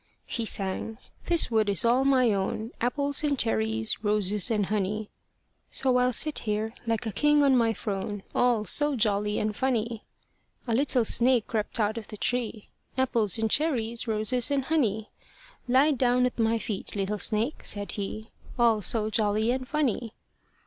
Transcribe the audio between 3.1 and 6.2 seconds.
and cherries, roses and honey; So here I'll